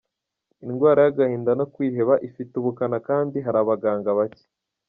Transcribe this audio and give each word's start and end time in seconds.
Indwara 0.65 0.99
y’agahinda 1.05 1.51
no 1.59 1.65
kwiheba 1.73 2.13
ifite 2.27 2.53
ubukana 2.57 2.97
kandi 3.07 3.37
hari 3.45 3.57
abaganga 3.63 4.09
bake 4.17 4.45